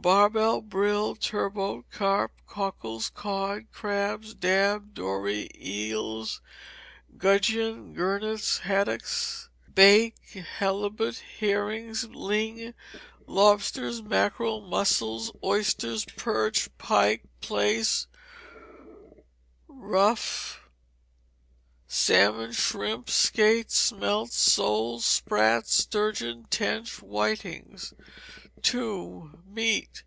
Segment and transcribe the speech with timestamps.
[0.00, 6.40] Barbel, brill, turbot, carp, cockles, cod, crabs, dab, dory, eels,
[7.18, 10.14] gudgeon, gurnets, haddocks, bake,
[10.60, 12.74] halibut, herrings, ling,
[13.26, 18.06] lobsters, mackerel, mussels, oysters, perch, pike, plaice,
[19.66, 20.62] ruffe,
[21.88, 27.92] salmon, shrimps, skate, smelts, soles, sprats, sturgeon, tench, whitings.
[28.74, 29.20] ii.
[29.46, 30.02] Meat.